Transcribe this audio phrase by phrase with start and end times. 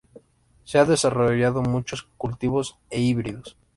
[0.63, 3.55] Se han desarrollado muchos cultivos e híbridos.